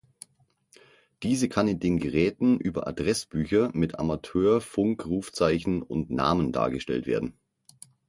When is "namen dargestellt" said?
6.09-7.05